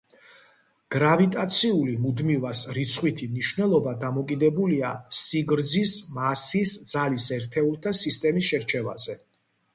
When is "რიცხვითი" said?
2.77-3.27